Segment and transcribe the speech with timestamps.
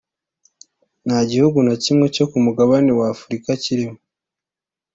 [1.05, 3.97] nta gihugu na kimwe cyo ku mugabane wa Afurika kirimo